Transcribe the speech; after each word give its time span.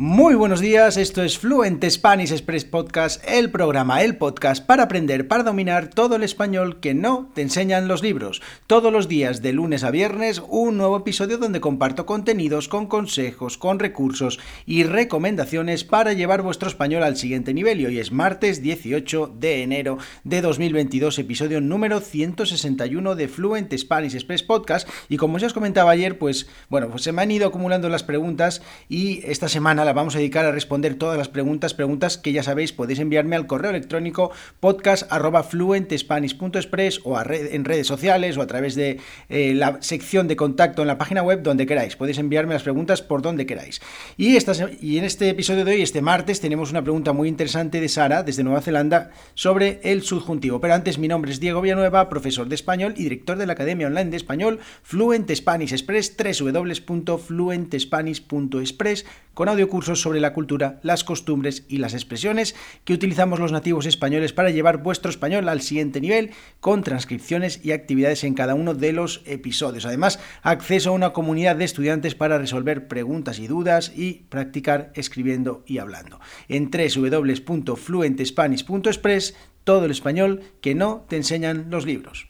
Muy 0.00 0.36
buenos 0.36 0.60
días, 0.60 0.96
esto 0.96 1.24
es 1.24 1.40
Fluent 1.40 1.84
Spanish 1.84 2.30
Express 2.30 2.64
Podcast, 2.64 3.20
el 3.28 3.50
programa, 3.50 4.04
el 4.04 4.16
podcast 4.16 4.64
para 4.64 4.84
aprender, 4.84 5.26
para 5.26 5.42
dominar 5.42 5.88
todo 5.88 6.14
el 6.14 6.22
español 6.22 6.78
que 6.78 6.94
no 6.94 7.32
te 7.34 7.42
enseñan 7.42 7.88
los 7.88 8.00
libros. 8.00 8.40
Todos 8.68 8.92
los 8.92 9.08
días, 9.08 9.42
de 9.42 9.52
lunes 9.52 9.82
a 9.82 9.90
viernes, 9.90 10.40
un 10.46 10.76
nuevo 10.76 10.98
episodio 10.98 11.36
donde 11.36 11.60
comparto 11.60 12.06
contenidos 12.06 12.68
con 12.68 12.86
consejos, 12.86 13.58
con 13.58 13.80
recursos 13.80 14.38
y 14.66 14.84
recomendaciones 14.84 15.82
para 15.82 16.12
llevar 16.12 16.42
vuestro 16.42 16.68
español 16.68 17.02
al 17.02 17.16
siguiente 17.16 17.52
nivel. 17.52 17.80
Y 17.80 17.86
hoy 17.86 17.98
es 17.98 18.12
martes 18.12 18.62
18 18.62 19.34
de 19.36 19.64
enero 19.64 19.98
de 20.22 20.42
2022, 20.42 21.18
episodio 21.18 21.60
número 21.60 21.98
161 21.98 23.16
de 23.16 23.26
Fluent 23.26 23.76
Spanish 23.76 24.14
Express 24.14 24.44
Podcast. 24.44 24.88
Y 25.08 25.16
como 25.16 25.38
os 25.38 25.52
comentaba 25.52 25.90
ayer, 25.90 26.18
pues 26.18 26.46
bueno, 26.68 26.88
pues 26.88 27.02
se 27.02 27.10
me 27.10 27.22
han 27.22 27.32
ido 27.32 27.48
acumulando 27.48 27.88
las 27.88 28.04
preguntas 28.04 28.62
y 28.88 29.22
esta 29.24 29.48
semana 29.48 29.87
vamos 29.92 30.14
a 30.14 30.18
dedicar 30.18 30.44
a 30.44 30.52
responder 30.52 30.94
todas 30.94 31.18
las 31.18 31.28
preguntas, 31.28 31.74
preguntas 31.74 32.18
que 32.18 32.32
ya 32.32 32.42
sabéis, 32.42 32.72
podéis 32.72 32.98
enviarme 32.98 33.36
al 33.36 33.46
correo 33.46 33.70
electrónico 33.70 34.30
podcast.fluentespanish.express 34.60 37.00
o 37.04 37.18
en 37.20 37.64
redes 37.64 37.86
sociales 37.86 38.36
o 38.36 38.42
a 38.42 38.46
través 38.46 38.74
de 38.74 38.98
eh, 39.28 39.54
la 39.54 39.78
sección 39.80 40.28
de 40.28 40.36
contacto 40.36 40.82
en 40.82 40.88
la 40.88 40.98
página 40.98 41.22
web 41.22 41.42
donde 41.42 41.64
queráis. 41.66 41.96
Podéis 41.96 42.18
enviarme 42.18 42.52
las 42.54 42.62
preguntas 42.62 43.02
por 43.02 43.22
donde 43.22 43.46
queráis. 43.46 43.80
Y, 44.16 44.36
esta, 44.36 44.52
y 44.80 44.98
en 44.98 45.04
este 45.04 45.28
episodio 45.28 45.64
de 45.64 45.72
hoy, 45.72 45.82
este 45.82 46.02
martes, 46.02 46.40
tenemos 46.40 46.70
una 46.70 46.82
pregunta 46.82 47.12
muy 47.12 47.28
interesante 47.28 47.80
de 47.80 47.88
Sara 47.88 48.22
desde 48.22 48.44
Nueva 48.44 48.60
Zelanda 48.60 49.10
sobre 49.34 49.80
el 49.82 50.02
subjuntivo. 50.02 50.60
Pero 50.60 50.74
antes, 50.74 50.98
mi 50.98 51.08
nombre 51.08 51.30
es 51.30 51.40
Diego 51.40 51.60
Villanueva, 51.60 52.08
profesor 52.08 52.48
de 52.48 52.54
español 52.54 52.94
y 52.96 53.02
director 53.04 53.38
de 53.38 53.46
la 53.46 53.54
Academia 53.54 53.86
Online 53.86 54.10
de 54.10 54.16
Español 54.16 54.58
Fluent 54.82 55.30
Spanish 55.34 55.72
Express, 55.72 56.14
www.fluentespanish.express 56.16 59.06
con 59.34 59.48
audio 59.48 59.68
cursos 59.78 60.00
sobre 60.00 60.18
la 60.18 60.32
cultura, 60.32 60.80
las 60.82 61.04
costumbres 61.04 61.64
y 61.68 61.78
las 61.78 61.94
expresiones 61.94 62.56
que 62.84 62.94
utilizamos 62.94 63.38
los 63.38 63.52
nativos 63.52 63.86
españoles 63.86 64.32
para 64.32 64.50
llevar 64.50 64.82
vuestro 64.82 65.08
español 65.08 65.48
al 65.48 65.60
siguiente 65.60 66.00
nivel, 66.00 66.32
con 66.58 66.82
transcripciones 66.82 67.64
y 67.64 67.70
actividades 67.70 68.24
en 68.24 68.34
cada 68.34 68.56
uno 68.56 68.74
de 68.74 68.92
los 68.92 69.22
episodios. 69.24 69.86
Además, 69.86 70.18
acceso 70.42 70.90
a 70.90 70.94
una 70.94 71.12
comunidad 71.12 71.54
de 71.54 71.64
estudiantes 71.64 72.16
para 72.16 72.38
resolver 72.38 72.88
preguntas 72.88 73.38
y 73.38 73.46
dudas 73.46 73.92
y 73.94 74.24
practicar 74.28 74.90
escribiendo 74.96 75.62
y 75.64 75.78
hablando. 75.78 76.18
En 76.48 76.72
www.fluentespanish.express, 76.72 79.36
todo 79.62 79.84
el 79.84 79.92
español 79.92 80.40
que 80.60 80.74
no 80.74 81.04
te 81.08 81.14
enseñan 81.14 81.66
los 81.70 81.86
libros. 81.86 82.26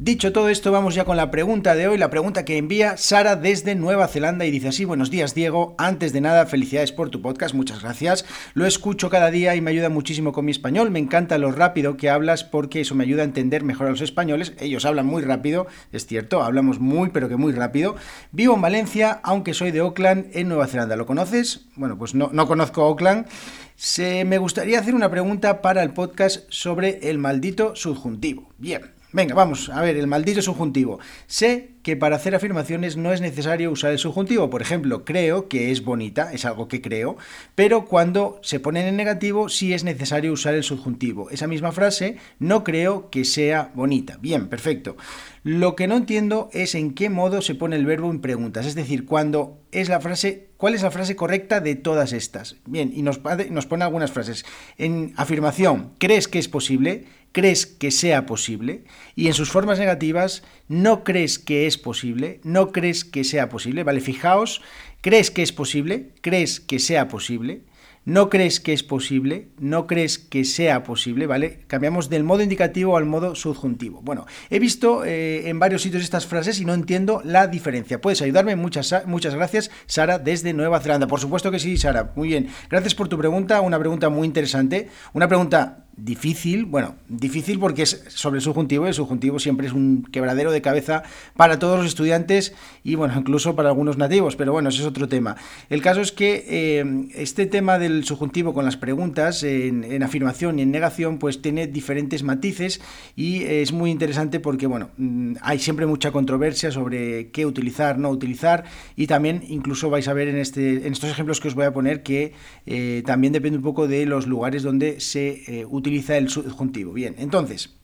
Dicho 0.00 0.32
todo 0.32 0.48
esto, 0.48 0.70
vamos 0.70 0.94
ya 0.94 1.04
con 1.04 1.16
la 1.16 1.32
pregunta 1.32 1.74
de 1.74 1.88
hoy, 1.88 1.98
la 1.98 2.08
pregunta 2.08 2.44
que 2.44 2.56
envía 2.56 2.96
Sara 2.96 3.34
desde 3.34 3.74
Nueva 3.74 4.06
Zelanda 4.06 4.46
y 4.46 4.52
dice 4.52 4.68
así, 4.68 4.84
buenos 4.84 5.10
días 5.10 5.34
Diego, 5.34 5.74
antes 5.76 6.12
de 6.12 6.20
nada 6.20 6.46
felicidades 6.46 6.92
por 6.92 7.10
tu 7.10 7.20
podcast, 7.20 7.52
muchas 7.52 7.82
gracias, 7.82 8.24
lo 8.54 8.64
escucho 8.64 9.10
cada 9.10 9.32
día 9.32 9.56
y 9.56 9.60
me 9.60 9.72
ayuda 9.72 9.88
muchísimo 9.88 10.32
con 10.32 10.44
mi 10.44 10.52
español, 10.52 10.92
me 10.92 11.00
encanta 11.00 11.36
lo 11.36 11.50
rápido 11.50 11.96
que 11.96 12.10
hablas 12.10 12.44
porque 12.44 12.82
eso 12.82 12.94
me 12.94 13.02
ayuda 13.02 13.22
a 13.22 13.24
entender 13.24 13.64
mejor 13.64 13.88
a 13.88 13.90
los 13.90 14.00
españoles, 14.00 14.52
ellos 14.60 14.84
hablan 14.84 15.06
muy 15.06 15.22
rápido, 15.22 15.66
es 15.90 16.06
cierto, 16.06 16.44
hablamos 16.44 16.78
muy 16.78 17.10
pero 17.10 17.28
que 17.28 17.36
muy 17.36 17.52
rápido, 17.52 17.96
vivo 18.30 18.54
en 18.54 18.62
Valencia, 18.62 19.18
aunque 19.24 19.52
soy 19.52 19.72
de 19.72 19.80
Auckland, 19.80 20.26
en 20.32 20.48
Nueva 20.48 20.68
Zelanda, 20.68 20.94
¿lo 20.94 21.06
conoces? 21.06 21.66
Bueno, 21.74 21.98
pues 21.98 22.14
no, 22.14 22.30
no 22.32 22.46
conozco 22.46 22.82
Auckland. 22.82 23.26
Se, 23.74 24.24
me 24.24 24.38
gustaría 24.38 24.78
hacer 24.80 24.94
una 24.94 25.10
pregunta 25.10 25.60
para 25.60 25.82
el 25.82 25.90
podcast 25.90 26.46
sobre 26.50 27.10
el 27.10 27.18
maldito 27.18 27.76
subjuntivo. 27.76 28.48
Bien, 28.58 28.97
Venga, 29.10 29.34
vamos 29.34 29.70
a 29.70 29.80
ver, 29.80 29.96
el 29.96 30.06
maldito 30.06 30.42
subjuntivo. 30.42 31.00
Sé 31.26 31.70
que 31.82 31.96
para 31.96 32.16
hacer 32.16 32.34
afirmaciones 32.34 32.98
no 32.98 33.10
es 33.10 33.22
necesario 33.22 33.70
usar 33.70 33.92
el 33.92 33.98
subjuntivo. 33.98 34.50
Por 34.50 34.60
ejemplo, 34.60 35.06
creo 35.06 35.48
que 35.48 35.70
es 35.70 35.82
bonita, 35.82 36.30
es 36.34 36.44
algo 36.44 36.68
que 36.68 36.82
creo, 36.82 37.16
pero 37.54 37.86
cuando 37.86 38.38
se 38.42 38.60
pone 38.60 38.86
en 38.86 38.96
negativo 38.96 39.48
sí 39.48 39.72
es 39.72 39.82
necesario 39.82 40.30
usar 40.30 40.54
el 40.54 40.62
subjuntivo. 40.62 41.30
Esa 41.30 41.46
misma 41.46 41.72
frase, 41.72 42.18
no 42.38 42.64
creo 42.64 43.08
que 43.08 43.24
sea 43.24 43.72
bonita. 43.74 44.18
Bien, 44.20 44.48
perfecto. 44.48 44.98
Lo 45.42 45.74
que 45.74 45.86
no 45.86 45.96
entiendo 45.96 46.50
es 46.52 46.74
en 46.74 46.92
qué 46.92 47.08
modo 47.08 47.40
se 47.40 47.54
pone 47.54 47.76
el 47.76 47.86
verbo 47.86 48.10
en 48.10 48.20
preguntas, 48.20 48.66
es 48.66 48.74
decir, 48.74 49.06
cuando 49.06 49.62
es 49.72 49.88
la 49.88 50.00
frase, 50.00 50.48
¿cuál 50.58 50.74
es 50.74 50.82
la 50.82 50.90
frase 50.90 51.16
correcta 51.16 51.60
de 51.60 51.74
todas 51.76 52.12
estas? 52.12 52.56
Bien, 52.66 52.92
y 52.94 53.00
nos, 53.00 53.20
nos 53.50 53.64
pone 53.64 53.84
algunas 53.84 54.12
frases. 54.12 54.44
En 54.76 55.14
afirmación, 55.16 55.92
¿crees 55.98 56.28
que 56.28 56.38
es 56.38 56.48
posible? 56.48 57.06
¿Crees 57.32 57.66
que 57.66 57.90
sea 57.90 58.26
posible? 58.26 58.84
Y 59.14 59.26
en 59.26 59.34
sus 59.34 59.50
formas 59.50 59.78
negativas, 59.78 60.42
¿no 60.68 61.04
crees 61.04 61.38
que 61.38 61.66
es 61.66 61.78
posible? 61.78 62.40
¿No 62.42 62.72
crees 62.72 63.04
que 63.04 63.24
sea 63.24 63.48
posible? 63.48 63.84
Vale, 63.84 64.00
fijaos, 64.00 64.62
¿crees 65.00 65.30
que 65.30 65.42
es 65.42 65.52
posible? 65.52 66.12
¿Crees 66.22 66.60
que 66.60 66.78
sea 66.78 67.08
posible? 67.08 67.62
¿No 68.08 68.30
crees 68.30 68.58
que 68.58 68.72
es 68.72 68.82
posible? 68.82 69.48
¿No 69.58 69.86
crees 69.86 70.18
que 70.18 70.44
sea 70.44 70.82
posible? 70.82 71.26
¿Vale? 71.26 71.60
Cambiamos 71.66 72.08
del 72.08 72.24
modo 72.24 72.42
indicativo 72.42 72.96
al 72.96 73.04
modo 73.04 73.34
subjuntivo. 73.34 74.00
Bueno, 74.00 74.24
he 74.48 74.58
visto 74.58 75.04
eh, 75.04 75.50
en 75.50 75.58
varios 75.58 75.82
sitios 75.82 76.02
estas 76.02 76.26
frases 76.26 76.58
y 76.58 76.64
no 76.64 76.72
entiendo 76.72 77.20
la 77.22 77.48
diferencia. 77.48 78.00
¿Puedes 78.00 78.22
ayudarme? 78.22 78.56
Muchas, 78.56 78.94
muchas 79.04 79.34
gracias, 79.34 79.70
Sara, 79.84 80.18
desde 80.18 80.54
Nueva 80.54 80.80
Zelanda. 80.80 81.06
Por 81.06 81.20
supuesto 81.20 81.50
que 81.50 81.58
sí, 81.58 81.76
Sara. 81.76 82.12
Muy 82.16 82.28
bien. 82.28 82.48
Gracias 82.70 82.94
por 82.94 83.08
tu 83.08 83.18
pregunta, 83.18 83.60
una 83.60 83.78
pregunta 83.78 84.08
muy 84.08 84.26
interesante. 84.26 84.88
Una 85.12 85.28
pregunta 85.28 85.87
difícil, 85.98 86.64
bueno, 86.64 86.94
difícil 87.08 87.58
porque 87.58 87.82
es 87.82 88.04
sobre 88.08 88.38
el 88.38 88.42
subjuntivo 88.42 88.86
el 88.86 88.94
subjuntivo 88.94 89.38
siempre 89.38 89.66
es 89.66 89.72
un 89.72 90.04
quebradero 90.04 90.52
de 90.52 90.62
cabeza 90.62 91.02
para 91.36 91.58
todos 91.58 91.78
los 91.78 91.88
estudiantes 91.88 92.54
y 92.84 92.94
bueno, 92.94 93.14
incluso 93.16 93.56
para 93.56 93.68
algunos 93.68 93.98
nativos, 93.98 94.36
pero 94.36 94.52
bueno, 94.52 94.68
ese 94.68 94.80
es 94.80 94.86
otro 94.86 95.08
tema. 95.08 95.36
El 95.68 95.82
caso 95.82 96.00
es 96.00 96.12
que 96.12 96.44
eh, 96.48 97.08
este 97.14 97.46
tema 97.46 97.78
del 97.78 98.04
subjuntivo 98.04 98.54
con 98.54 98.64
las 98.64 98.76
preguntas 98.76 99.42
en, 99.42 100.02
afirmación 100.02 100.58
y 100.58 100.62
en 100.62 100.70
negación 100.70 101.18
pues 101.18 101.42
tiene 101.42 101.66
diferentes 101.66 102.22
matices 102.22 102.80
y 103.16 103.42
es 103.42 103.72
muy 103.72 103.90
interesante 103.90 104.38
porque 104.38 104.66
bueno, 104.66 104.90
mm, 104.96 105.34
hay 105.42 105.58
siempre 105.58 105.86
mucha 105.86 106.12
controversia 106.12 106.70
sobre 106.70 107.30
qué 107.30 107.44
utilizar, 107.44 107.98
no 107.98 108.10
utilizar 108.10 108.64
y 108.94 109.08
también 109.08 109.42
incluso 109.48 109.90
vais 109.90 110.06
a 110.06 110.12
ver 110.12 110.28
en, 110.28 110.38
este, 110.38 110.86
en 110.86 110.92
estos 110.92 111.10
ejemplos 111.10 111.40
que 111.40 111.48
os 111.48 111.54
voy 111.54 111.64
a 111.64 111.72
poner 111.72 112.02
que 112.04 112.32
eh, 112.66 113.02
también 113.04 113.32
depende 113.32 113.58
un 113.58 113.64
poco 113.64 113.88
de 113.88 114.06
los 114.06 114.26
lugares 114.28 114.62
donde 114.62 115.00
se 115.00 115.42
eh, 115.46 115.66
utiliza 115.68 115.87
utiliza 115.88 116.16
el 116.16 116.28
subjuntivo. 116.28 116.92
Bien, 116.92 117.14
entonces, 117.18 117.74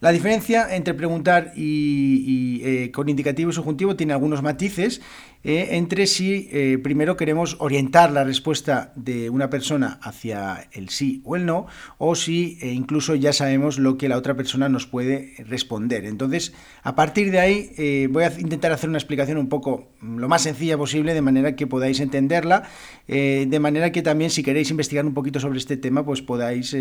la 0.00 0.12
diferencia 0.12 0.74
entre 0.74 0.92
preguntar 0.92 1.52
y, 1.56 2.60
eh, 2.62 2.90
con 2.90 3.08
indicativo 3.08 3.50
y 3.50 3.54
subjuntivo 3.54 3.96
tiene 3.96 4.12
algunos 4.12 4.42
matices 4.42 5.00
eh, 5.48 5.76
entre 5.76 6.08
si 6.08 6.48
eh, 6.50 6.76
primero 6.82 7.16
queremos 7.16 7.54
orientar 7.60 8.10
la 8.10 8.24
respuesta 8.24 8.92
de 8.96 9.30
una 9.30 9.48
persona 9.48 10.00
hacia 10.02 10.66
el 10.72 10.88
sí 10.88 11.22
o 11.24 11.36
el 11.36 11.46
no, 11.46 11.68
o 11.98 12.16
si 12.16 12.58
incluso 12.62 13.14
ya 13.14 13.32
sabemos 13.32 13.78
lo 13.78 13.96
que 13.96 14.08
la 14.08 14.16
otra 14.16 14.34
persona 14.34 14.68
nos 14.68 14.88
puede 14.88 15.34
responder. 15.46 16.04
Entonces, 16.04 16.52
a 16.82 16.96
partir 16.96 17.30
de 17.30 17.38
ahí 17.38 18.08
voy 18.10 18.24
a 18.24 18.32
intentar 18.40 18.72
hacer 18.72 18.88
una 18.88 18.98
explicación 18.98 19.38
un 19.38 19.48
poco 19.48 19.92
mm, 20.00 20.18
lo 20.18 20.28
más 20.28 20.42
sencilla 20.42 20.76
posible, 20.76 21.14
de 21.14 21.22
manera 21.22 21.54
que 21.54 21.68
podáis 21.68 22.00
entenderla, 22.00 22.64
de 23.06 23.58
manera 23.60 23.92
que 23.92 24.02
también 24.02 24.30
si 24.30 24.42
queréis 24.42 24.72
investigar 24.72 25.06
un 25.06 25.14
poquito 25.14 25.38
sobre 25.38 25.58
este 25.58 25.76
tema, 25.76 26.04
pues 26.04 26.22
podáis 26.22 26.76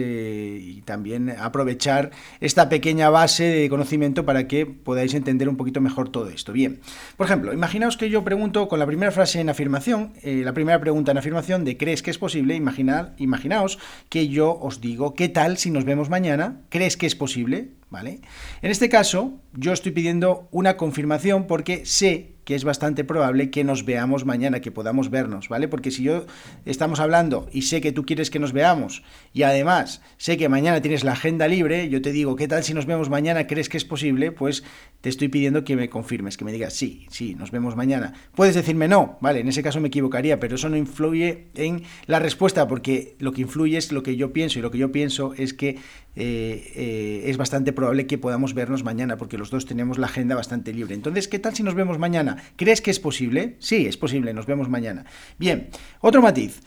también 0.86 1.30
aprovechar 1.30 2.10
esta 2.40 2.68
pequeña 2.68 3.12
base 3.12 3.44
de 3.44 3.70
conocimiento 3.70 4.26
para 4.26 4.48
que 4.48 4.66
podáis 4.66 5.14
entender 5.14 5.50
un 5.50 5.56
poquito 5.56 5.82
mejor 5.82 6.10
todo 6.10 6.30
esto. 6.30 6.52
Bien, 6.52 6.80
por 7.16 7.28
ejemplo, 7.28 7.54
imaginaos 7.54 7.96
que 7.96 8.10
yo 8.10 8.24
pregunto 8.24 8.55
con 8.56 8.80
la 8.80 8.86
primera 8.88 9.12
frase 9.12 9.42
en 9.42 9.50
afirmación, 9.50 10.14
eh, 10.24 10.42
la 10.44 10.54
primera 10.54 10.80
pregunta 10.80 11.12
en 11.12 11.18
afirmación 11.18 11.66
de 11.66 11.76
¿crees 11.76 12.02
que 12.02 12.10
es 12.10 12.18
posible? 12.18 12.56
Imaginaos 12.56 13.80
que 14.08 14.30
yo 14.30 14.58
os 14.58 14.80
digo, 14.80 15.14
¿qué 15.14 15.28
tal 15.28 15.58
si 15.58 15.72
nos 15.72 15.84
vemos 15.84 16.10
mañana? 16.10 16.62
¿Crees 16.70 16.96
que 16.96 17.06
es 17.06 17.16
posible? 17.16 17.72
¿Vale? 17.90 18.22
En 18.62 18.72
este 18.72 18.88
caso, 18.88 19.42
yo 19.54 19.74
estoy 19.74 19.92
pidiendo 19.92 20.48
una 20.52 20.78
confirmación 20.78 21.48
porque 21.48 21.86
sé 21.86 22.35
que 22.46 22.56
es 22.56 22.64
bastante 22.64 23.04
probable 23.04 23.50
que 23.50 23.64
nos 23.64 23.86
veamos 23.86 24.24
mañana, 24.24 24.62
que 24.62 24.72
podamos 24.72 25.10
vernos, 25.10 25.50
¿vale? 25.50 25.68
Porque 25.68 25.92
si 25.92 26.04
yo 26.04 26.26
estamos 26.66 27.00
hablando 27.00 27.50
y 27.52 27.64
sé 27.64 27.82
que 27.82 27.92
tú 27.92 28.06
quieres 28.06 28.30
que 28.30 28.40
nos 28.40 28.54
veamos 28.54 29.04
y 29.34 29.44
además 29.44 30.02
sé 30.18 30.38
que 30.38 30.48
mañana 30.48 30.82
tienes 30.82 31.04
la 31.04 31.14
agenda 31.14 31.48
libre, 31.48 31.90
yo 31.90 32.02
te 32.02 32.12
digo, 32.12 32.36
¿qué 32.36 32.48
tal 32.48 32.64
si 32.64 32.74
nos 32.74 32.86
vemos 32.86 33.10
mañana? 33.10 33.48
¿Crees 33.48 33.68
que 33.68 33.78
es 33.78 33.86
posible? 33.86 34.32
Pues 34.32 34.64
te 35.02 35.10
estoy 35.10 35.28
pidiendo 35.28 35.64
que 35.64 35.76
me 35.76 35.90
confirmes, 35.90 36.38
que 36.38 36.46
me 36.46 36.52
digas, 36.52 36.74
sí, 36.74 37.08
sí, 37.10 37.36
nos 37.36 37.52
vemos 37.52 37.76
mañana. 37.76 38.14
Puedes 38.36 38.56
decirme 38.56 38.88
no, 38.88 39.18
¿vale? 39.22 39.40
En 39.40 39.48
ese 39.48 39.64
caso 39.64 39.82
me 39.82 39.88
equivocaría, 39.88 40.40
pero 40.40 40.56
eso 40.56 40.70
no 40.70 40.78
influye 40.78 41.48
en 41.56 41.84
la 42.06 42.20
respuesta 42.20 42.68
porque 42.68 43.16
lo 43.20 43.32
que 43.32 43.42
influye 43.42 43.78
es 43.78 43.92
lo 43.92 44.04
que 44.04 44.16
yo 44.16 44.34
pienso 44.34 44.60
y 44.60 44.62
lo 44.62 44.70
que 44.72 44.78
yo 44.78 44.92
pienso 44.92 45.34
es 45.34 45.54
que 45.54 45.78
eh, 46.18 46.72
eh, 46.76 47.24
es 47.26 47.36
bastante 47.36 47.74
probable 47.74 48.08
que 48.08 48.18
podamos 48.18 48.54
vernos 48.54 48.84
mañana 48.84 49.18
porque 49.18 49.38
los 49.38 49.50
dos 49.50 49.66
tenemos 49.66 49.98
la 49.98 50.08
agenda 50.08 50.36
bastante 50.36 50.74
libre. 50.74 50.96
Entonces, 50.96 51.28
¿qué 51.28 51.40
tal 51.40 51.56
si 51.56 51.64
nos 51.64 51.76
vemos 51.76 52.00
mañana? 52.00 52.35
¿Crees 52.56 52.82
que 52.82 52.92
es 52.92 53.00
posible? 53.00 53.56
Sí, 53.60 53.86
es 53.86 53.98
posible, 53.98 54.34
nos 54.34 54.46
vemos 54.46 54.70
mañana. 54.70 55.06
Bien, 55.38 55.70
otro 56.02 56.22
matiz. 56.22 56.62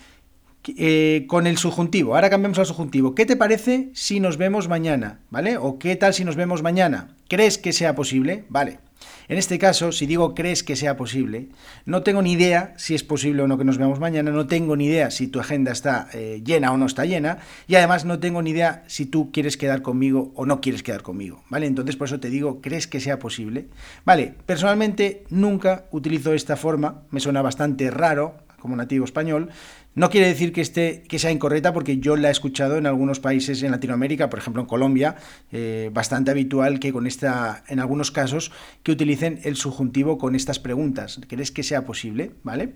Eh, 0.76 1.25
con 1.29 1.47
el 1.47 1.56
subjuntivo, 1.56 2.15
ahora 2.15 2.29
cambiamos 2.29 2.59
al 2.59 2.67
subjuntivo. 2.67 3.15
¿Qué 3.15 3.25
te 3.25 3.37
parece 3.37 3.91
si 3.94 4.20
nos 4.20 4.37
vemos 4.37 4.69
mañana? 4.69 5.20
¿Vale? 5.31 5.56
¿O 5.56 5.79
qué 5.79 5.97
tal 5.97 6.12
si 6.12 6.25
nos 6.25 6.37
vemos 6.37 6.62
mañana? 6.62 7.17
¿Crees 7.29 7.56
que 7.56 7.73
sea 7.73 7.94
posible? 7.94 8.44
Vale. 8.49 8.79
En 9.29 9.39
este 9.39 9.59
caso, 9.59 9.93
si 9.93 10.06
digo 10.06 10.35
crees 10.35 10.62
que 10.62 10.77
sea 10.77 10.97
posible, 10.97 11.49
no 11.85 12.03
tengo 12.03 12.23
ni 12.23 12.33
idea 12.33 12.75
si 12.77 12.95
es 12.95 13.05
posible 13.05 13.43
o 13.43 13.49
no 13.49 13.59
que 13.59 13.65
nos 13.65 13.79
veamos 13.79 14.00
mañana, 14.00 14.31
no 14.31 14.47
tengo 14.47 14.77
ni 14.77 14.87
idea 14.87 15.11
si 15.11 15.29
tu 15.29 15.41
agenda 15.41 15.73
está 15.73 16.09
eh, 16.15 16.43
llena 16.45 16.73
o 16.73 16.77
no 16.77 16.87
está 16.87 17.05
llena, 17.05 17.39
y 17.67 17.75
además 17.75 18.05
no 18.05 18.19
tengo 18.19 18.43
ni 18.43 18.50
idea 18.50 18.85
si 18.87 19.06
tú 19.06 19.31
quieres 19.33 19.56
quedar 19.56 19.83
conmigo 19.83 20.33
o 20.35 20.47
no 20.47 20.61
quieres 20.61 20.83
quedar 20.83 21.03
conmigo, 21.03 21.45
¿vale? 21.50 21.67
Entonces 21.67 21.97
por 21.97 22.06
eso 22.06 22.21
te 22.21 22.31
digo, 22.31 22.61
¿crees 22.61 22.87
que 22.87 23.00
sea 23.00 23.19
posible? 23.19 23.69
Vale, 24.05 24.35
personalmente 24.47 25.25
nunca 25.31 25.85
utilizo 25.91 26.33
esta 26.33 26.56
forma, 26.56 27.03
me 27.11 27.21
suena 27.21 27.43
bastante 27.43 27.91
raro 27.91 28.37
como 28.59 28.77
nativo 28.77 29.05
español, 29.05 29.51
no 29.99 30.11
quiere 30.11 30.29
decir 30.29 30.53
que, 30.53 30.61
esté, 30.61 31.03
que 31.09 31.19
sea 31.19 31.33
incorrecta 31.33 31.73
porque 31.73 31.99
yo 31.99 32.17
la 32.17 32.29
he 32.29 32.31
escuchado 32.31 32.79
en 32.79 32.87
algunos 32.87 33.19
países 33.19 33.62
en 33.65 33.73
Latinoamérica, 33.73 34.31
por 34.31 34.39
ejemplo 34.39 34.62
en 34.62 34.69
Colombia, 34.69 35.17
eh, 35.50 35.91
bastante 35.93 36.31
habitual 36.31 36.79
que 36.79 36.93
con 36.93 37.06
esta, 37.06 37.65
en 37.67 37.81
algunos 37.81 38.12
casos, 38.12 38.53
que 38.85 38.93
utilicen 38.93 39.41
el 39.43 39.56
subjuntivo 39.56 40.17
con 40.17 40.37
estas 40.37 40.61
preguntas. 40.61 41.21
¿Crees 41.27 41.50
que 41.50 41.65
sea 41.65 41.85
posible? 41.85 42.31
¿Vale? 42.45 42.75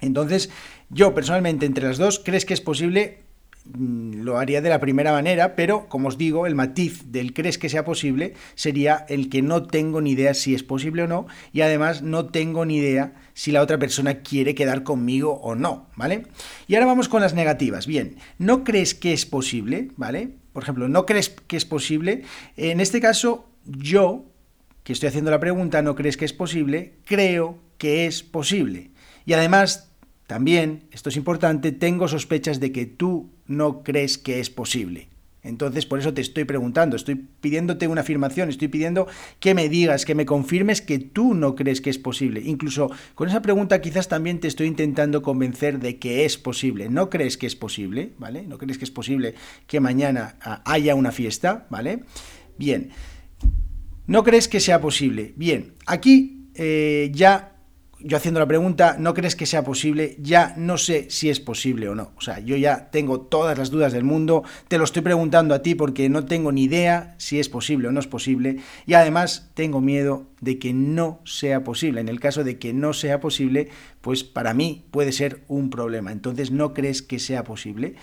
Entonces, 0.00 0.50
yo 0.90 1.14
personalmente 1.14 1.64
entre 1.64 1.86
las 1.86 1.96
dos, 1.98 2.20
¿crees 2.24 2.44
que 2.44 2.54
es 2.54 2.60
posible? 2.60 3.27
Mm, 3.76 4.22
lo 4.22 4.38
haría 4.38 4.62
de 4.62 4.70
la 4.70 4.80
primera 4.80 5.12
manera, 5.12 5.54
pero 5.54 5.88
como 5.88 6.08
os 6.08 6.16
digo, 6.16 6.46
el 6.46 6.54
matiz 6.54 7.02
del 7.06 7.34
crees 7.34 7.58
que 7.58 7.68
sea 7.68 7.84
posible 7.84 8.34
sería 8.54 9.04
el 9.08 9.28
que 9.28 9.42
no 9.42 9.64
tengo 9.64 10.00
ni 10.00 10.12
idea 10.12 10.32
si 10.32 10.54
es 10.54 10.62
posible 10.62 11.02
o 11.02 11.06
no, 11.06 11.26
y 11.52 11.60
además 11.60 12.02
no 12.02 12.26
tengo 12.26 12.64
ni 12.64 12.78
idea 12.78 13.14
si 13.34 13.52
la 13.52 13.60
otra 13.60 13.78
persona 13.78 14.20
quiere 14.20 14.54
quedar 14.54 14.84
conmigo 14.84 15.34
o 15.42 15.54
no, 15.54 15.88
¿vale? 15.96 16.26
Y 16.66 16.74
ahora 16.74 16.86
vamos 16.86 17.08
con 17.08 17.20
las 17.20 17.34
negativas. 17.34 17.86
Bien, 17.86 18.16
¿no 18.38 18.64
crees 18.64 18.94
que 18.94 19.12
es 19.12 19.26
posible? 19.26 19.90
¿Vale? 19.96 20.30
Por 20.52 20.62
ejemplo, 20.62 20.88
¿no 20.88 21.04
crees 21.04 21.28
que 21.28 21.56
es 21.56 21.66
posible? 21.66 22.22
En 22.56 22.80
este 22.80 23.00
caso, 23.00 23.50
yo, 23.66 24.24
que 24.82 24.94
estoy 24.94 25.10
haciendo 25.10 25.30
la 25.30 25.40
pregunta, 25.40 25.82
¿no 25.82 25.94
crees 25.94 26.16
que 26.16 26.24
es 26.24 26.32
posible? 26.32 26.94
Creo 27.04 27.58
que 27.76 28.06
es 28.06 28.22
posible. 28.22 28.92
Y 29.26 29.34
además 29.34 29.87
también, 30.28 30.84
esto 30.92 31.08
es 31.08 31.16
importante, 31.16 31.72
tengo 31.72 32.06
sospechas 32.06 32.60
de 32.60 32.70
que 32.70 32.84
tú 32.84 33.30
no 33.46 33.82
crees 33.82 34.18
que 34.18 34.40
es 34.40 34.50
posible. 34.50 35.08
Entonces, 35.42 35.86
por 35.86 35.98
eso 35.98 36.12
te 36.12 36.20
estoy 36.20 36.44
preguntando, 36.44 36.96
estoy 36.96 37.14
pidiéndote 37.14 37.88
una 37.88 38.02
afirmación, 38.02 38.50
estoy 38.50 38.68
pidiendo 38.68 39.06
que 39.40 39.54
me 39.54 39.70
digas, 39.70 40.04
que 40.04 40.14
me 40.14 40.26
confirmes 40.26 40.82
que 40.82 40.98
tú 40.98 41.32
no 41.32 41.54
crees 41.54 41.80
que 41.80 41.88
es 41.88 41.96
posible. 41.96 42.42
Incluso 42.44 42.90
con 43.14 43.30
esa 43.30 43.40
pregunta 43.40 43.80
quizás 43.80 44.08
también 44.08 44.38
te 44.38 44.48
estoy 44.48 44.66
intentando 44.66 45.22
convencer 45.22 45.78
de 45.78 45.98
que 45.98 46.26
es 46.26 46.36
posible. 46.36 46.90
¿No 46.90 47.08
crees 47.08 47.38
que 47.38 47.46
es 47.46 47.56
posible? 47.56 48.12
¿Vale? 48.18 48.42
¿No 48.42 48.58
crees 48.58 48.76
que 48.76 48.84
es 48.84 48.90
posible 48.90 49.34
que 49.66 49.80
mañana 49.80 50.36
ah, 50.42 50.60
haya 50.66 50.94
una 50.94 51.10
fiesta? 51.10 51.66
¿Vale? 51.70 52.00
Bien. 52.58 52.90
¿No 54.06 54.24
crees 54.24 54.46
que 54.46 54.60
sea 54.60 54.82
posible? 54.82 55.32
Bien, 55.36 55.72
aquí 55.86 56.50
eh, 56.54 57.10
ya 57.14 57.57
yo 58.00 58.16
haciendo 58.16 58.40
la 58.40 58.46
pregunta, 58.46 58.96
¿no 58.98 59.14
crees 59.14 59.34
que 59.34 59.46
sea 59.46 59.64
posible? 59.64 60.16
Ya 60.20 60.54
no 60.56 60.78
sé 60.78 61.10
si 61.10 61.30
es 61.30 61.40
posible 61.40 61.88
o 61.88 61.94
no. 61.94 62.12
O 62.16 62.20
sea, 62.20 62.38
yo 62.38 62.56
ya 62.56 62.90
tengo 62.90 63.20
todas 63.20 63.58
las 63.58 63.70
dudas 63.70 63.92
del 63.92 64.04
mundo, 64.04 64.44
te 64.68 64.78
lo 64.78 64.84
estoy 64.84 65.02
preguntando 65.02 65.54
a 65.54 65.62
ti 65.62 65.74
porque 65.74 66.08
no 66.08 66.24
tengo 66.24 66.52
ni 66.52 66.64
idea 66.64 67.14
si 67.18 67.40
es 67.40 67.48
posible 67.48 67.88
o 67.88 67.92
no 67.92 68.00
es 68.00 68.06
posible 68.06 68.58
y 68.86 68.94
además 68.94 69.50
tengo 69.54 69.80
miedo 69.80 70.26
de 70.40 70.58
que 70.58 70.72
no 70.72 71.20
sea 71.24 71.64
posible. 71.64 72.00
En 72.00 72.08
el 72.08 72.20
caso 72.20 72.44
de 72.44 72.58
que 72.58 72.72
no 72.72 72.92
sea 72.92 73.20
posible, 73.20 73.68
pues 74.00 74.22
para 74.22 74.54
mí 74.54 74.84
puede 74.90 75.12
ser 75.12 75.42
un 75.48 75.70
problema. 75.70 76.12
Entonces, 76.12 76.50
¿no 76.50 76.74
crees 76.74 77.02
que 77.02 77.18
sea 77.18 77.44
posible? 77.44 77.96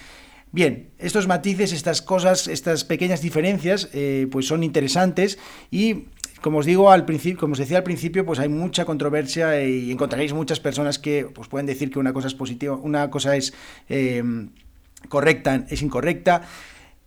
Bien, 0.56 0.92
estos 1.00 1.28
matices, 1.28 1.74
estas 1.74 2.02
cosas, 2.02 2.48
estas 2.48 2.86
pequeñas 2.86 3.22
diferencias, 3.22 3.90
eh, 3.92 4.28
pues 4.32 4.48
son 4.48 4.64
interesantes 4.64 5.38
y 5.70 6.06
como 6.42 6.60
os 6.60 6.66
digo 6.66 6.92
al 6.92 7.06
principio, 7.06 7.40
como 7.40 7.54
os 7.54 7.60
decía 7.60 7.78
al 7.78 7.84
principio, 7.84 8.26
pues 8.26 8.40
hay 8.40 8.50
mucha 8.50 8.86
controversia 8.86 9.62
y 9.62 9.92
encontraréis 9.92 10.34
muchas 10.34 10.60
personas 10.60 11.00
que 11.00 11.28
pues, 11.34 11.48
pueden 11.48 11.66
decir 11.66 11.90
que 11.90 12.00
una 12.00 12.14
cosa 12.14 12.28
es 12.28 12.36
positiva, 12.36 12.76
una 12.76 13.10
cosa 13.10 13.36
es 13.36 13.54
eh, 13.90 14.24
correcta, 15.10 15.66
es 15.70 15.82
incorrecta. 15.82 16.44